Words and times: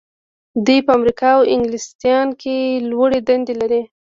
دوی 0.65 0.79
په 0.85 0.91
امریکا 0.97 1.29
او 1.37 1.43
انګلستان 1.55 2.27
کې 2.41 2.55
لوړې 2.89 3.19
دندې 3.27 3.53
لري. 3.61 3.81